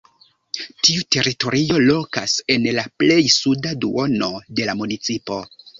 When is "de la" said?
4.51-4.79